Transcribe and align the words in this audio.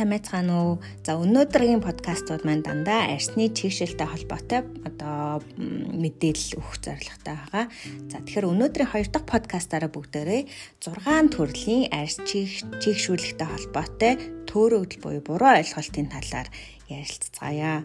сайн 0.00 0.16
байцгаана 0.16 0.54
уу? 0.64 0.74
За 1.04 1.20
өнөөдрийн 1.20 1.84
подкастууд 1.84 2.48
маань 2.48 2.64
дандаа 2.64 3.12
арсны 3.12 3.52
чигшэлтэй 3.52 4.08
холбоотой 4.08 4.64
одоо 4.88 5.44
мэдээлэл 5.60 6.56
өгөх 6.56 6.80
зорилготой 6.80 7.36
байгаа. 7.36 7.64
За 8.08 8.24
тэгэхээр 8.24 8.48
өнөөдрийн 8.48 8.88
хоёр 8.88 9.08
дахь 9.12 9.28
подкастаараа 9.28 9.92
бүгдээрээ 9.92 10.42
6 10.80 11.36
төрлийн 11.36 11.92
арс 11.92 12.16
чигшүүлэхтэй 12.16 13.44
холбоотой 13.44 14.12
төөрөгдөл 14.48 15.04
буюу 15.04 15.20
буруу 15.20 15.52
ойлголтын 15.60 16.08
талаар 16.08 16.48
ярилцгаая. 16.88 17.84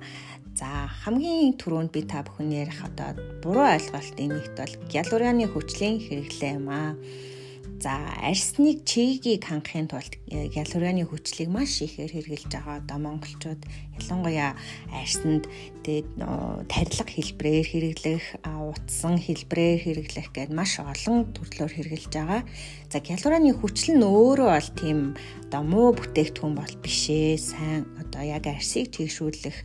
За 0.55 0.87
хамгийн 1.03 1.59
түрүүнд 1.59 1.91
би 1.91 2.07
та 2.07 2.23
бүхэн 2.23 2.47
ярих 2.63 2.79
одоо 2.79 3.11
буруу 3.43 3.67
ойлголтын 3.75 4.31
нэгт 4.31 4.55
бол 4.55 4.73
гиалурианы 4.87 5.51
хүчлийн 5.51 5.99
хэрэглээ 5.99 6.63
юм 6.63 6.71
аа. 6.71 6.95
За 7.83 7.91
арсныг 8.23 8.87
чигийг 8.87 9.43
хангахын 9.45 9.91
тулд 9.91 10.15
гиалурианы 10.31 11.03
хүчлийг 11.05 11.51
маш 11.51 11.83
ихээр 11.83 12.11
хэрэгжилж 12.13 12.53
байгаа 12.55 12.79
одоо 12.79 12.97
монголчууд 13.03 13.61
ялангуяа 13.99 14.55
арсанд 14.95 15.43
тэгээд 15.83 16.09
тарилга 16.71 17.11
хэлбрээр 17.11 17.67
хэрэглэх, 17.67 18.25
утсан 18.47 19.19
хэлбрээр 19.19 19.79
хэрэглэх 19.83 20.27
гэд 20.31 20.51
маш 20.55 20.79
олон 20.79 21.35
төрлөөр 21.35 21.73
хэрэгжилж 21.75 22.13
байгаа. 22.15 22.41
За 22.89 22.97
гиалурианы 23.03 23.51
хүчил 23.53 23.99
нь 23.99 24.07
өөрөө 24.07 24.49
бол 24.55 24.71
тийм 24.79 24.99
одоо 25.45 25.61
муу 25.67 25.89
бүтээгдэхүүн 25.99 26.55
бол 26.55 26.75
биш 26.79 27.11
ээ. 27.11 27.35
Сайн 27.35 27.83
одоо 27.99 28.23
яг 28.23 28.47
арсыг 28.47 28.95
тэгшүүлэх 28.95 29.57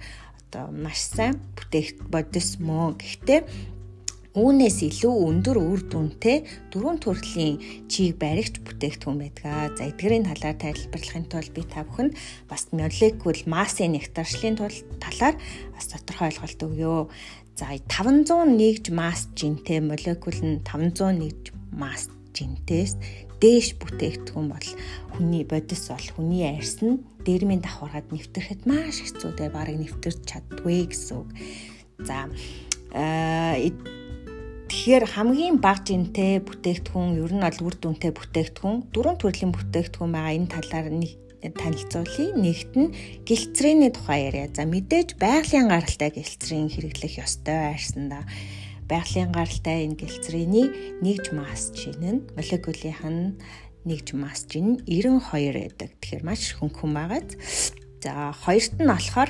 одоо 0.51 0.67
маш 0.75 0.99
сайн 1.15 1.39
бүтээх 1.55 2.11
бодис 2.11 2.59
мөн. 2.59 2.99
Гэхдээ 2.99 3.41
үүнээс 4.31 4.79
илүү 4.87 5.15
өндөр 5.27 5.59
үр 5.59 5.83
дүнтэй 5.91 6.47
дөрвөн 6.71 7.03
төрлийн 7.03 7.59
чийг 7.91 8.23
баригч 8.23 8.63
бүтээгдэхүүн 8.63 9.19
байдаг. 9.19 9.75
За 9.75 9.91
эдгэрийн 9.91 10.27
талаар 10.31 10.55
тайлбарлахын 10.55 11.27
тулд 11.27 11.51
би 11.51 11.67
та 11.67 11.83
бүхэнд 11.83 12.15
бас 12.47 12.71
молекул 12.71 13.41
массын 13.51 13.99
нэгтаршлын 13.99 14.55
тул 14.55 14.77
талаар 15.03 15.35
бас 15.75 15.87
тодорхой 15.91 16.31
ойлголт 16.31 16.61
өгье. 16.63 17.11
За 17.59 17.75
500 17.75 18.55
нэгж 18.55 18.95
масс 18.95 19.27
жинтэй 19.35 19.83
молекул 19.83 20.39
нь 20.39 20.63
501 20.63 21.51
масс 21.75 22.07
жинтээс 22.31 22.95
дээш 23.43 23.83
бүтээгдэхүүн 23.83 24.47
бол 24.47 24.69
хүний 25.19 25.43
бодис 25.43 25.91
бол 25.91 26.09
хүний 26.15 26.47
арьс 26.47 26.79
нь 26.87 27.03
дэрмийн 27.27 27.67
давхаргад 27.67 28.15
нэвтрэхэд 28.15 28.63
маш 28.69 29.03
хэцүү 29.03 29.35
дээр 29.35 29.53
барыг 29.53 29.77
нэвтэрч 29.81 30.23
чаддгүй 30.23 30.87
гэсэн 30.87 31.17
үг. 31.19 31.29
За 32.07 32.31
Тэгэхээр 34.81 35.13
хамгийн 35.13 35.61
бага 35.61 35.85
жинтэй 35.85 36.41
бүтээгдэхүүн 36.41 37.21
ер 37.21 37.37
нь 37.37 37.45
бол 37.45 37.69
үр 37.69 37.77
дүнтэй 37.77 38.17
бүтээгдэхүүн 38.17 38.89
дөрвөн 38.97 39.21
төрлийн 39.21 39.53
бүтээгдэхүүн 39.53 40.09
байгаа 40.09 40.37
энэ 40.41 40.53
талаар 40.57 40.89
нэг 40.89 41.13
танилцуулъя. 41.53 42.33
Нэгт 42.33 42.73
нь 42.81 42.89
гэлцрээний 43.29 43.93
тухай 43.93 44.33
яриа. 44.33 44.49
За 44.49 44.65
мэдээж 44.65 45.21
байгалийн 45.21 45.69
гаралтай 45.69 46.17
гэлцрийн 46.17 46.73
хэрэглэх 46.73 47.13
ёстой 47.21 47.77
арьсанда 47.77 48.25
байгалийн 48.89 49.37
гаралтай 49.37 49.85
энэ 49.85 50.01
гэлцрээний 50.01 50.67
нэгж 51.05 51.37
масс 51.37 51.77
чин 51.77 52.01
нь 52.01 52.25
молекулынх 52.33 53.05
нь 53.05 53.37
нэгж 53.85 54.17
масс 54.17 54.49
чин 54.49 54.81
92 54.89 55.77
байдаг. 55.77 55.93
Тэгэхээр 56.01 56.25
маш 56.25 56.57
хөнгөн 56.57 56.93
байгаа. 56.97 57.21
За 58.01 58.33
хоёрт 58.33 58.81
нь 58.81 58.89
болохоор 58.89 59.29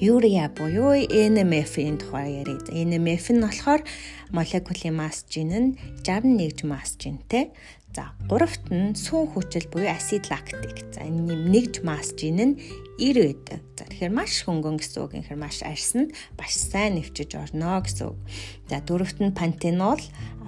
юрия 0.00 0.48
буюу 0.48 0.94
NMF-ийн 0.94 1.98
тухай 1.98 2.38
ярив. 2.38 2.62
NMF 2.70 3.34
нь 3.34 3.42
болохоор 3.42 3.82
молекулын 4.30 4.94
масс 4.94 5.26
жин 5.26 5.50
нь 5.50 5.68
61 6.06 6.62
масс 6.70 6.94
жинтэй. 6.94 7.50
За 7.90 8.14
гуравт 8.30 8.70
нь 8.70 8.94
сүүн 8.94 9.34
хүчил 9.34 9.66
буюу 9.66 9.90
acid 9.90 10.30
lactic. 10.30 10.86
За 10.94 11.02
энэ 11.02 11.34
нэгж 11.50 11.82
масс 11.82 12.14
жин 12.14 12.38
нь 12.38 12.54
90 13.02 13.42
байдаг. 13.42 13.60
За 13.74 13.84
тэгэхээр 13.90 14.14
маш 14.14 14.46
хөнгөн 14.46 14.78
гэсэн 14.78 15.02
үг. 15.02 15.12
Тэгэхээр 15.18 15.42
маш 15.42 15.66
арьсанд 15.66 16.14
маш 16.38 16.54
сайн 16.54 16.94
нэвчэж 17.02 17.34
орно 17.34 17.82
гэсэн 17.82 18.14
үг. 18.14 18.18
За 18.70 18.78
дөрөвт 18.78 19.18
нь 19.18 19.34
пантенол. 19.34 19.98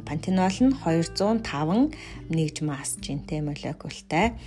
Пантенол 0.07 0.59
нь 0.63 0.79
205 0.79 1.91
нэгж 2.31 2.57
масс 2.63 3.03
жинтэй 3.03 3.43
молекултай 3.43 4.39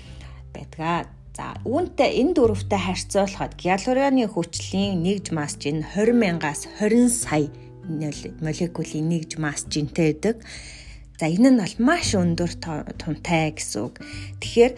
байдаг. 0.55 1.11
За 1.33 1.57
үүнтэй 1.65 2.21
энэ 2.21 2.37
дөрвөтэй 2.37 2.77
харьцуулахад 2.77 3.57
гиалурианы 3.57 4.29
хүчлийн 4.29 5.01
нэгж 5.01 5.33
масс 5.33 5.57
жин 5.57 5.81
20 5.81 6.13
мянгаас 6.13 6.69
20 6.77 7.09
сая 7.09 7.49
молекулын 7.89 9.09
нэгж 9.09 9.41
масс 9.41 9.65
жинтэй 9.65 10.13
байдаг. 10.13 10.45
За 11.17 11.25
энэ 11.25 11.49
нь 11.49 11.57
бол 11.57 11.75
маш 11.81 12.13
өндөр 12.13 12.53
тунтай 13.01 13.49
гэсэн 13.49 13.81
үг. 13.81 13.97
Тэгэхээр 14.45 14.73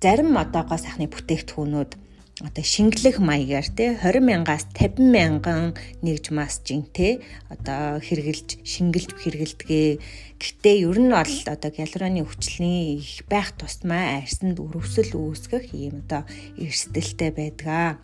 зарим 0.00 0.30
одоогоо 0.40 0.78
сайхны 0.80 1.04
бүтээгдэхүүнүүд 1.12 2.07
одоо 2.46 2.62
шингэлэх 2.62 3.18
маягаар 3.18 3.66
те 3.74 3.98
20 3.98 4.22
мянгаас 4.22 4.64
50 4.76 5.02
мянган 5.02 5.74
нэгж 6.06 6.30
масс 6.30 6.62
жинтэй 6.62 7.18
одоо 7.50 7.98
хэрглэж 7.98 8.62
шингэлж 8.62 9.10
хэргэлдэгээ 9.18 9.90
гэхдээ 10.38 10.76
ер 10.86 10.98
нь 11.02 11.10
бол 11.10 11.34
одоо 11.50 11.70
гиалуроны 11.74 12.22
хүчлийн 12.22 13.02
их 13.02 13.26
байх 13.26 13.58
тусмаа 13.58 14.22
арьсанд 14.22 14.62
өрөвсөл 14.62 15.18
үүсгэх 15.18 15.74
ийм 15.74 16.06
одоо 16.06 16.22
эрсдэлтэй 16.54 17.30
байдгаа. 17.34 17.98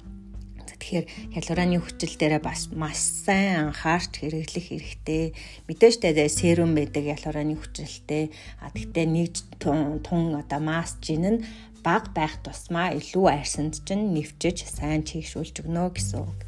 Тэгэхээр 0.84 1.32
хялураны 1.32 1.80
хүчил 1.80 2.12
дээрээ 2.20 2.42
бас 2.44 2.68
маш 2.76 3.00
сайн 3.00 3.72
анхаарч 3.72 4.20
хэрэглэх 4.20 4.68
хэрэгтэй. 4.68 5.32
Мэдээж 5.64 5.96
тэ 6.04 6.28
серум 6.28 6.76
байдаг 6.76 7.08
хялураны 7.08 7.56
хүчилтэй. 7.56 8.28
А 8.60 8.68
тэгтээ 8.68 9.08
нэг 9.08 9.32
тун 9.56 10.36
одоо 10.36 10.60
маск 10.60 11.00
жин 11.00 11.40
нь 11.40 11.44
баг 11.80 12.12
байх 12.12 12.36
тусмаа 12.44 12.92
илүү 13.00 13.26
арьсанд 13.32 13.80
чинь 13.88 14.12
нэвчэж 14.12 14.68
сайн 14.68 15.08
чийгшүүлж 15.08 15.64
өгнө 15.64 15.88
гэсэн 15.96 16.20
үг. 16.20 16.40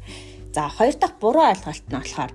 За 0.53 0.69
хоёр 0.69 0.93
дахь 1.01 1.17
буруу 1.17 1.49
ойлголт 1.49 1.85
нь 1.89 1.97
болохоор 1.97 2.31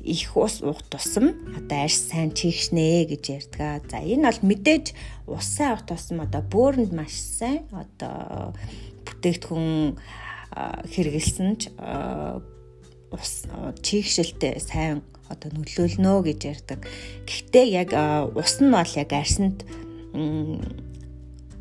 их 0.00 0.32
ус 0.32 0.64
уух 0.64 0.80
тусам 0.88 1.36
одоо 1.52 1.84
арьс 1.84 2.00
сайн 2.08 2.32
чийгшнэ 2.32 3.12
гэж 3.12 3.24
ярьдаг. 3.28 3.92
За 3.92 4.00
энэ 4.00 4.24
бол 4.24 4.40
мэдээж 4.48 4.96
ус 5.28 5.46
сайн 5.52 5.76
уух 5.76 5.84
тусам 5.84 6.24
одоо 6.24 6.40
бөөрөнд 6.40 6.96
маш 6.96 7.12
сайн 7.12 7.68
одоо 7.72 8.56
бүтээгдэхүүн 9.04 10.00
хэрэгэлсэн 10.52 11.50
ч 11.60 11.62
ус 13.12 13.44
чийгшэлтэй 13.84 14.60
сайн 14.60 15.04
одоо 15.28 15.50
нөлөөлнө 15.52 16.22
гэж 16.28 16.40
ярьдаг. 16.44 16.80
Гэхдээ 17.28 17.66
яг 17.72 17.90
ус 18.36 18.60
нь 18.60 18.72
бол 18.72 18.92
яг 18.96 19.10
арьсанд 19.12 19.64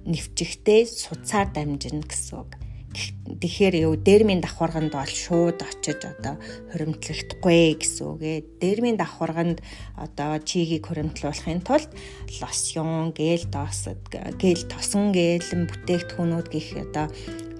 нэвчихтэй 0.06 0.88
судсаар 0.88 1.47
дамжина 1.53 2.03
гэсэн 2.03 2.35
үг. 2.40 2.51
Тэгэхээр 2.91 3.88
юу 3.88 3.96
дермийн 3.96 4.44
давхарганд 4.44 4.91
бол 4.91 5.07
шууд 5.07 5.63
очиж 5.63 6.03
одоо 6.03 6.35
хуримтлагдахгүй 6.75 7.80
гэсэн 7.80 8.03
үг 8.03 8.22
ээ. 8.22 8.44
Дермийн 8.59 9.00
давхарганд 9.00 9.63
одоо 9.96 10.35
чигийг 10.44 10.91
хуримтлуулахын 10.91 11.63
тулд 11.63 11.88
лосьон, 12.44 13.16
гел 13.16 13.47
тоосод, 13.47 14.03
гел 14.35 14.62
тосон 14.68 15.16
гэлэн 15.16 15.72
бүтээгдэхүүнүүд 15.72 16.47
гих 16.51 16.68
одоо 16.91 17.07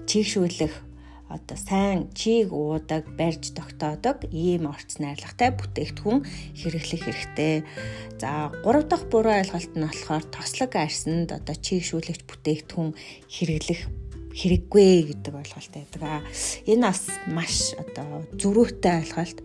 чийгшүүлэх 0.04 0.91
одоо 1.32 1.56
сайн 1.56 2.12
чийг 2.12 2.52
уудаг, 2.52 3.08
барьж 3.16 3.56
тогтоодог 3.56 4.28
ийм 4.28 4.68
орц 4.68 5.00
найрлагатай 5.00 5.56
бүтээгдэхүүн 5.56 6.20
хэрэглэх 6.60 7.02
хэрэгтэй. 7.08 7.64
За 8.20 8.52
3 8.60 8.84
дахь 8.84 9.08
буруу 9.08 9.32
ойлголт 9.32 9.72
нь 9.72 9.88
болохоор 9.88 10.24
тослог 10.28 10.72
арьсанд 10.76 11.32
одоо 11.32 11.56
чийг 11.56 11.88
шүүлэгч 11.88 12.22
бүтээгдэхүүн 12.28 12.92
хэрэглэх 13.32 13.80
хэрэггүй 14.36 14.92
гэдэг 15.08 15.32
ойлголт 15.32 15.72
байдаг. 15.72 16.00
Энэ 16.68 16.84
бас 16.88 17.02
маш 17.28 17.72
одоо 17.80 18.24
зөрүүтэй 18.36 18.94
ойлголт. 19.04 19.38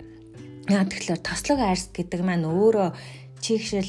Яг 0.68 0.88
тэгэхээр 0.92 1.24
тослог 1.24 1.60
арьс 1.64 1.88
гэдэг 1.96 2.22
маань 2.24 2.48
өөрөө 2.48 2.92
чигшил 3.40 3.88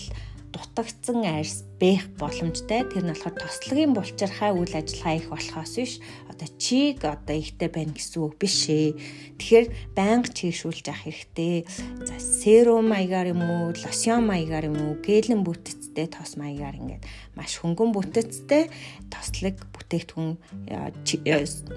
дутагдсан 0.52 1.24
арьс 1.24 1.64
бэх 1.80 2.08
боломжтой. 2.18 2.84
Тэр 2.88 3.04
нь 3.04 3.12
болохоор 3.12 3.36
тослогийн 3.36 3.92
булчирхай 3.92 4.52
үйл 4.56 4.72
ажиллагаа 4.72 5.14
их 5.18 5.28
болохоос 5.28 5.74
биш 5.76 5.92
одоо 6.38 6.48
чиг 6.56 7.04
одоо 7.04 7.36
ихтэй 7.36 7.68
байна 7.68 7.92
гэсэн 7.92 8.22
үг 8.22 8.38
биш 8.38 8.70
ээ. 8.70 8.94
Тэгэхээр 9.42 9.66
байнга 9.98 10.30
чийшүүлж 10.30 10.86
авах 10.88 11.04
хэрэгтэй. 11.10 11.66
За 12.06 12.16
серум 12.22 12.88
маягаар 12.94 13.34
юм 13.34 13.42
уу, 13.42 13.74
лосьон 13.74 14.26
маягаар 14.30 14.70
юм 14.70 14.78
уу, 14.78 14.94
гелэн 15.02 15.42
бүтэцтэй 15.42 16.06
тос 16.06 16.38
маягаар 16.38 16.78
ингээд 16.78 17.02
маш 17.34 17.58
хөнгөн 17.58 17.90
бүтэцтэй 17.90 18.70
тослог 19.10 19.56
бүтээгдэхүүн 19.74 20.38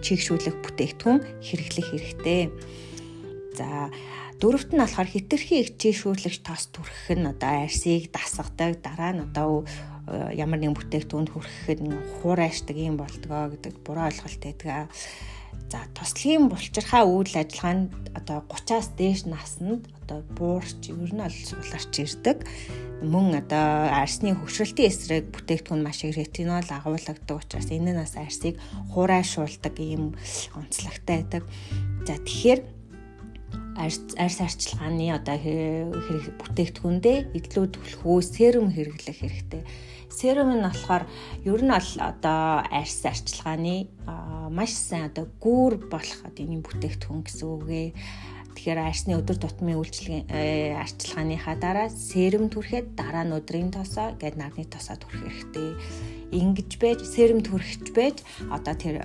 чигшүүлэх 0.06 0.56
бүтээгдэхүүн 0.62 1.19
хэрэглэх 1.41 1.88
хэрэгтэй. 1.89 2.44
За 3.57 3.89
Дөрөвт 4.42 4.74
нь 4.74 4.82
болохоор 4.82 5.06
хитрхи 5.06 5.62
ихчээшүүлэгч 5.62 6.42
тос 6.42 6.74
түрхэх 6.74 7.14
нь 7.14 7.30
одоо 7.30 7.70
арсыг 7.70 8.10
дасгадаг 8.10 8.82
дараа 8.82 9.14
нь 9.14 9.22
одоо 9.30 9.70
ямар 10.34 10.58
нэгэн 10.58 10.74
бүтээгдэхүүнд 10.74 11.30
хүрэхэд 11.30 11.80
хуурайшдаг 12.26 12.74
юм 12.74 12.98
болдгоо 12.98 13.54
гэдэг 13.54 13.86
буруу 13.86 14.10
ойлголт 14.10 14.42
байдаг. 14.42 14.90
За 15.70 15.86
туслахын 15.94 16.50
булчирхаа 16.50 17.06
үйл 17.06 17.38
ажиллагаанд 17.38 17.94
одоо 18.18 18.42
30-аас 18.50 18.98
дээш 18.98 19.30
наснд 19.30 19.86
одоо 20.02 20.26
буурч 20.34 20.90
ер 20.90 21.14
нь 21.14 21.22
ол 21.22 21.38
сууларч 21.38 21.94
ирдэг. 22.02 22.42
Мөн 23.06 23.46
одоо 23.46 23.94
арсны 23.94 24.34
хөгшрөлтийн 24.34 24.90
эсрэг 24.90 25.30
бүтээгдэхүүн 25.38 25.86
маш 25.86 26.02
их 26.02 26.18
ретинол 26.18 26.66
агуулдаг 26.66 27.22
учраас 27.30 27.70
энэ 27.70 27.94
нас 27.94 28.18
арсыг 28.18 28.58
хуурайшуулдаг 28.90 29.76
ийм 29.78 30.18
онцлогтой 30.58 31.30
байдаг. 31.30 31.44
За 32.10 32.18
тэгэхээр 32.18 32.81
арс 33.77 34.38
арчилгааны 34.41 35.12
одоо 35.15 35.38
хэрэг 35.39 36.35
бүтээгдэхүүндээ 36.41 37.18
илүү 37.39 37.65
төлхөө 37.71 38.19
серум 38.21 38.68
хэрэглэх 38.71 39.18
хэрэгтэй. 39.23 39.63
Серум 40.12 40.51
нь 40.59 40.65
болохоор 40.65 41.07
ер 41.47 41.62
нь 41.63 41.71
бол 41.71 41.91
одоо 42.03 42.63
арс 42.68 43.00
арчилгааны 43.07 43.88
маш 44.51 44.75
сайн 44.75 45.07
одоо 45.07 45.31
гүүр 45.39 45.88
болох 45.88 46.19
одоо 46.27 46.44
энэ 46.44 46.65
бүтээгдэхүүн 46.68 47.23
гэсэн 47.23 47.47
үгээ. 47.47 47.88
Тэгэхээр 48.51 48.79
арсны 48.83 49.15
өдөр 49.15 49.38
тутмын 49.39 49.79
үйлчлэгийн 49.79 50.27
э, 50.27 50.75
арчилгааныхаа 50.75 51.56
дараа 51.56 51.88
серум 51.88 52.51
түрхэд 52.51 53.00
дараа 53.00 53.23
нь 53.23 53.31
өдрийн 53.31 53.71
тосоо 53.71 54.12
гээд 54.19 54.35
нарны 54.35 54.68
тосоо 54.68 55.00
түрх 55.00 55.23
хэрэгтэй. 55.23 55.71
Ингэж 56.35 56.71
байж 56.75 57.00
серум 57.07 57.39
түрхэж 57.39 57.95
байж 57.95 58.19
одоо 58.51 58.75
тэр 58.75 59.00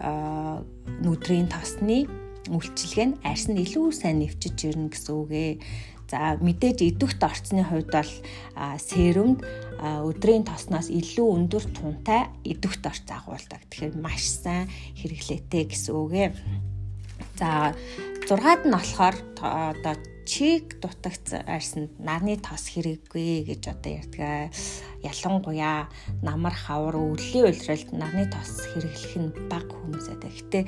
нүдрийн 0.98 1.46
тосны 1.46 2.10
үйлчилгээ 2.50 3.06
нь 3.10 3.18
арс 3.26 3.46
нь 3.50 3.60
илүү 3.60 3.86
сайн 3.92 4.22
нэвчиж 4.22 4.56
ирнэ 4.68 4.90
гэсэн 4.92 5.14
үгээ. 5.14 5.52
За 6.06 6.38
мэдээж 6.38 6.78
идэвхт 6.86 7.18
орцны 7.18 7.66
хувьд 7.66 7.90
бол 7.90 8.12
серумд 8.78 9.42
өдрийн 9.82 10.46
тосноос 10.46 10.86
илүү 10.86 11.26
өндөр 11.34 11.64
тунтай 11.74 12.30
идэвхт 12.46 12.86
орц 12.86 13.06
агуулдаг. 13.10 13.66
Тэгэхээр 13.66 13.94
маш 13.98 14.22
сайн 14.22 14.70
хэрэглээтэй 15.02 15.64
гэсэн 15.66 15.94
үгээ. 15.98 16.28
За 17.42 17.74
6-ад 18.30 18.62
нь 18.66 18.74
болохоор 18.74 19.16
одоо 19.42 19.94
чиг 20.26 20.82
дутагц 20.82 21.38
арсанд 21.46 21.94
нарны 22.02 22.36
тос 22.42 22.66
хэрэггүй 22.74 23.46
гэж 23.46 23.62
одоо 23.70 23.92
ярьдаг. 24.02 24.52
Ялангуяа 25.06 25.86
намар 26.26 26.52
хавар 26.52 26.98
өвлийн 26.98 27.46
уйлралд 27.46 27.94
нарны 27.94 28.26
тос 28.26 28.66
хэрэглэх 28.74 29.14
нь 29.16 29.30
бага 29.46 29.70
хүмүүс 29.70 30.06
байдаг. 30.10 30.34
Гэтэ 30.34 30.60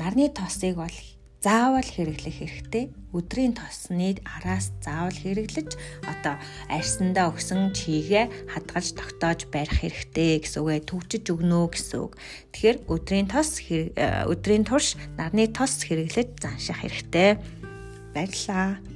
нарны 0.00 0.32
тосыг 0.32 0.80
бол 0.80 0.96
заавал 1.44 1.84
хэрэглэх 1.84 2.40
хэрэгтэй. 2.40 2.84
Өдрийн 3.12 3.52
тосны 3.52 4.16
араас 4.24 4.72
заавал 4.80 5.12
хэрэглэж 5.12 5.76
одоо 6.08 6.40
арьсандаа 6.72 7.28
өгсөн 7.28 7.76
чигээ 7.76 8.48
хадгалж 8.48 8.96
тогтоож 8.96 9.40
барих 9.52 9.84
хэрэгтэй 9.84 10.40
гэсэн 10.40 10.64
үгээ 10.64 10.80
төвчж 10.88 11.28
өгнө 11.28 11.68
гэсэн 11.68 12.00
үг. 12.00 12.16
Тэгэхээр 12.56 12.78
өдрийн 12.88 13.28
тос 13.28 13.60
өдрийн 13.60 14.64
турш 14.64 14.96
нарны 15.20 15.44
тос 15.52 15.84
хэрэглэж 15.84 16.40
занших 16.40 16.80
хэрэгтэй. 16.80 17.36
Баярлалаа. 18.16 18.93